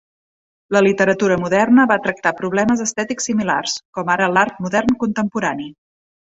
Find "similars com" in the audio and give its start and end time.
3.31-4.11